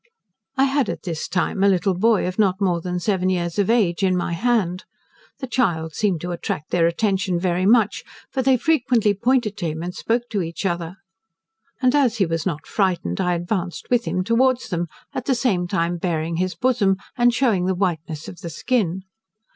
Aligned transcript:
I 0.57 0.63
had 0.63 0.89
at 0.89 1.03
this 1.03 1.27
time 1.27 1.61
a 1.61 1.69
little 1.69 1.93
boy, 1.93 2.27
of 2.27 2.39
not 2.39 2.59
more 2.59 2.81
than 2.81 2.99
seven 2.99 3.29
years 3.29 3.59
of 3.59 3.69
age, 3.69 4.01
in 4.01 4.17
my 4.17 4.33
hand. 4.33 4.85
The 5.37 5.45
child 5.45 5.93
seemed 5.93 6.21
to 6.21 6.31
attract 6.31 6.71
their 6.71 6.87
attention 6.87 7.39
very 7.39 7.67
much, 7.67 8.03
for 8.31 8.41
they 8.41 8.57
frequently 8.57 9.13
pointed 9.13 9.55
to 9.57 9.67
him 9.67 9.83
and 9.83 9.93
spoke 9.93 10.23
to 10.31 10.41
each 10.41 10.65
other; 10.65 10.95
and 11.83 11.93
as 11.93 12.17
he 12.17 12.25
was 12.25 12.47
not 12.47 12.65
frightened, 12.65 13.21
I 13.21 13.35
advanced 13.35 13.91
with 13.91 14.05
him 14.05 14.23
towards 14.23 14.69
them, 14.69 14.87
at 15.13 15.25
the 15.25 15.35
same 15.35 15.67
time 15.67 15.97
baring 15.97 16.37
his 16.37 16.55
bosom 16.55 16.97
and, 17.15 17.31
shewing 17.31 17.65
the 17.65 17.75
whiteness 17.75 18.27
of 18.27 18.39
the 18.41 18.49
skin. 18.49 19.03